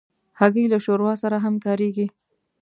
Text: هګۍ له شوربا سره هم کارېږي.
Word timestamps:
هګۍ 0.39 0.65
له 0.73 0.77
شوربا 0.85 1.13
سره 1.23 1.37
هم 1.43 1.55
کارېږي. 1.65 2.07